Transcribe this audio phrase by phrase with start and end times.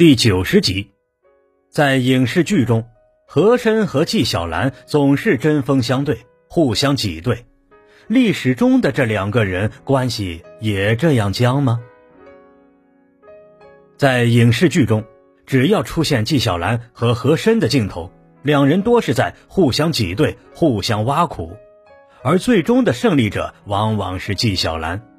[0.00, 0.92] 第九十集，
[1.70, 2.86] 在影视剧中，
[3.26, 6.16] 和珅和纪晓岚总是针锋相对，
[6.48, 7.44] 互相挤兑。
[8.06, 11.82] 历史中的这两个人关系也这样僵吗？
[13.98, 15.04] 在影视剧中，
[15.44, 18.10] 只要出现纪晓岚和和珅的镜头，
[18.40, 21.54] 两人多是在互相挤兑、互相挖苦，
[22.24, 25.09] 而最终的胜利者往往是纪晓岚。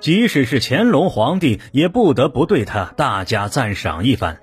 [0.00, 4.40] 即使是乾隆皇帝，也不得不对他大加赞赏一番。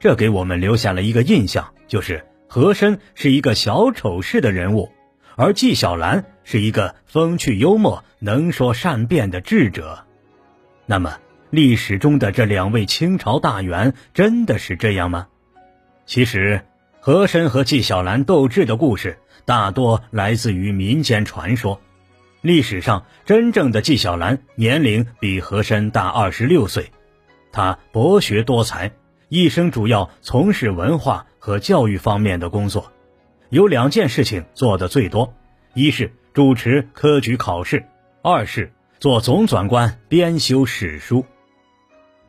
[0.00, 4.90] 这给我们留下了一个印象，就是和珅是一个小丑式的人物，
[5.36, 10.04] 而纪晓岚是一个风趣幽默、能说善辩的智者。
[10.86, 11.18] 那么，
[11.50, 15.28] 历史中的这两位清朝大员真的是这样吗？
[16.04, 16.62] 其实，
[16.98, 21.80] 和珅和纪晓岚斗智的故事大多来自于民间传说。
[22.42, 26.90] 历史上真正的纪晓岚年龄比和珅大二十六岁，
[27.52, 28.90] 他博学多才，
[29.28, 32.90] 一生主要从事文化和教育方面的工作，
[33.48, 35.32] 有两件事情做得最多：
[35.74, 37.84] 一是主持科举考试，
[38.22, 41.24] 二是做总纂官编修史书。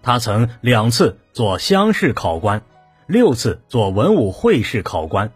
[0.04, 2.62] 他曾两次做乡试考官，
[3.08, 5.32] 六次做文武会试考官，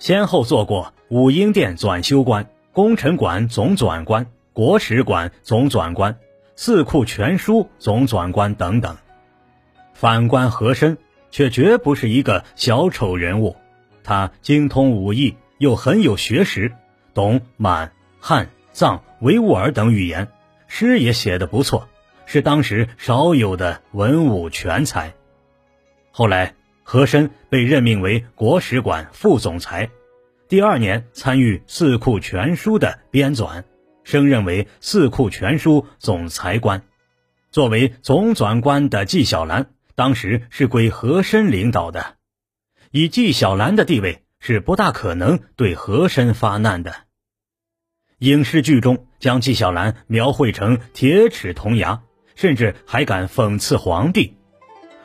[0.00, 2.48] 先后做过武英殿纂修官。
[2.76, 6.18] 工程馆总纂官、国史馆总纂官、
[6.56, 8.98] 四库全书总纂官等等。
[9.94, 10.98] 反观和珅，
[11.30, 13.56] 却绝不是一个小丑人物。
[14.04, 16.70] 他精通武艺，又很有学识，
[17.14, 20.28] 懂满、汉、藏、维吾尔等语言，
[20.66, 21.88] 诗也写得不错，
[22.26, 25.14] 是当时少有的文武全才。
[26.10, 29.88] 后来，和珅被任命为国史馆副总裁。
[30.48, 33.64] 第二年参与《四库全书》的编纂，
[34.04, 36.84] 升任为《四库全书》总裁官。
[37.50, 39.66] 作为总纂官的纪晓岚，
[39.96, 42.14] 当时是归和珅领导的。
[42.92, 46.94] 以纪晓岚的地位，是不大可能对和珅发难的。
[48.20, 52.02] 影视剧中将纪晓岚描绘成铁齿铜牙，
[52.36, 54.36] 甚至还敢讽刺皇帝，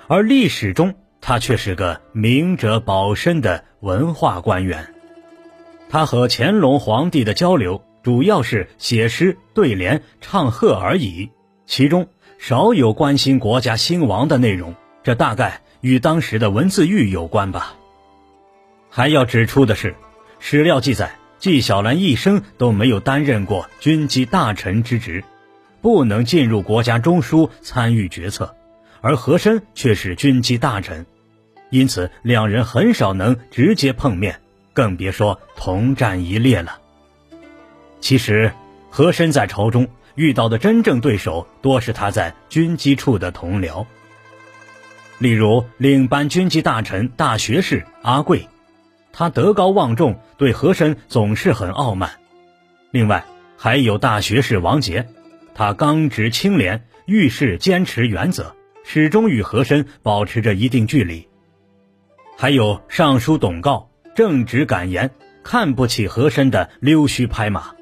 [0.07, 4.93] 而历史中他却是个明哲保身的文化官员。
[5.91, 11.29] 他和乾隆皇帝的交流主要是写诗、对联、唱和而已，
[11.66, 12.07] 其中
[12.40, 14.74] 少有关心国家兴亡的内容。
[15.03, 17.75] 这大概与当时的文字狱有关吧。
[18.90, 19.94] 还要指出的是，
[20.40, 25.25] 史料记载，纪晓岚一生都没有担任过军机大臣之职，
[25.81, 28.56] 不能进入国家中枢参与决策，
[29.02, 31.06] 而和珅却是军机大臣，
[31.69, 34.40] 因此两人很少能直接碰面。
[34.73, 36.79] 更别说同战一列了。
[37.99, 38.51] 其实，
[38.89, 43.85] 和珅在朝中遇到的真正对手，多是他在军机处的同僚。
[45.19, 48.47] 例如，领班军机大臣、大学士阿贵，
[49.13, 52.09] 他德高望重，对和珅总是很傲慢。
[52.89, 53.23] 另外，
[53.55, 55.07] 还有大学士王杰，
[55.53, 61.27] 他刚直清廉，遇事坚持原则，始终与和珅保持着一定距离。
[62.35, 63.91] 还有尚书董诰。
[64.13, 65.11] 正直敢言，
[65.44, 67.75] 看不起和珅的溜须拍马，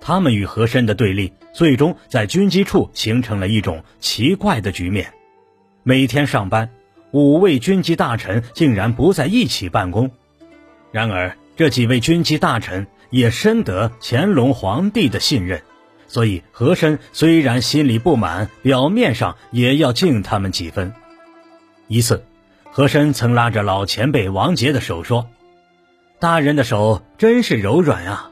[0.00, 5.12] 他们与和珅的对立，最终在军机处形成了一种奇怪的局面。
[5.82, 6.70] 每天上班，
[7.12, 10.10] 五位军机大臣竟然不在一起办公。
[10.92, 15.62] 然而，这几位军机大臣也深得乾隆皇帝的信任，
[16.08, 20.92] 所以和珅虽然心里不满，表面上也要敬他们几分。
[21.86, 22.24] 一次，
[22.70, 25.28] 和珅曾拉着老前辈王杰的手说。
[26.20, 28.30] 大人的手真是柔软啊！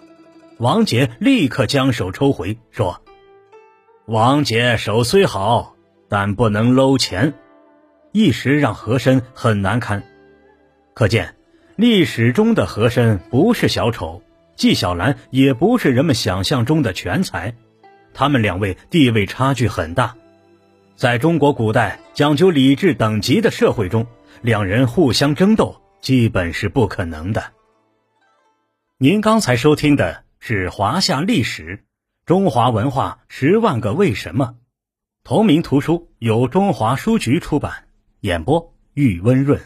[0.59, 3.01] 王杰立刻将手抽回，说
[4.05, 5.75] ：“王杰手虽好，
[6.07, 7.33] 但不能搂钱。”
[8.13, 10.03] 一时让和珅很难堪。
[10.93, 11.35] 可见，
[11.77, 14.21] 历史中的和珅不是小丑，
[14.55, 17.55] 纪晓岚也不是人们想象中的全才，
[18.13, 20.15] 他们两位地位差距很大。
[20.95, 24.07] 在中国古代讲究礼制等级的社会中，
[24.43, 27.43] 两人互相争斗基本是不可能的。
[29.01, 31.85] 您刚才收听的是华夏历史
[32.27, 34.57] 中华文化十万个为什么，
[35.23, 37.87] 同名图书由中华书局出版，
[38.23, 39.61] 演播玉温润。